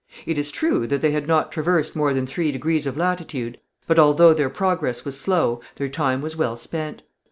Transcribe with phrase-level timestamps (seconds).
[0.25, 3.99] It is true that they had not traversed more than three degrees of latitude, but,
[3.99, 7.03] although their progress was slow, their time was well spent.